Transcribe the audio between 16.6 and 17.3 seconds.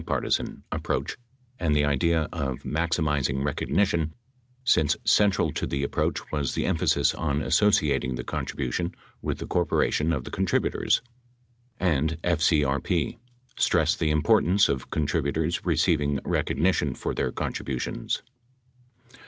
tion for